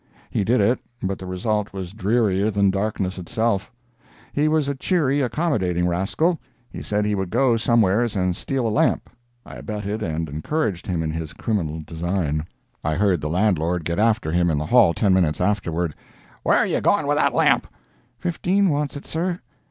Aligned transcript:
He 0.31 0.43
did 0.43 0.61
it, 0.61 0.79
but 1.03 1.19
the 1.19 1.27
result 1.27 1.73
was 1.73 1.93
drearier 1.93 2.49
than 2.49 2.71
darkness 2.71 3.19
itself. 3.19 3.71
He 4.33 4.47
was 4.47 4.67
a 4.67 4.73
cheery, 4.73 5.21
accommodating 5.21 5.87
rascal. 5.87 6.39
He 6.71 6.81
said 6.81 7.05
he 7.05 7.13
would 7.13 7.29
go 7.29 7.55
"somewheres" 7.55 8.15
and 8.15 8.35
steal 8.35 8.67
a 8.67 8.73
lamp. 8.73 9.11
I 9.45 9.57
abetted 9.57 10.01
and 10.01 10.27
encouraged 10.27 10.87
him 10.87 11.03
in 11.03 11.11
his 11.11 11.33
criminal 11.33 11.83
design. 11.85 12.47
I 12.83 12.95
heard 12.95 13.21
the 13.21 13.29
landlord 13.29 13.85
get 13.85 13.99
after 13.99 14.31
him 14.31 14.49
in 14.49 14.57
the 14.57 14.65
hall 14.65 14.95
ten 14.95 15.13
minutes 15.13 15.39
afterward. 15.39 15.93
"Where 16.41 16.57
are 16.57 16.65
you 16.65 16.81
going 16.81 17.05
with 17.05 17.17
that 17.17 17.35
lamp?" 17.35 17.67
"Fifteen 18.17 18.69
wants 18.69 18.97
it, 18.97 19.05
sir." 19.05 19.39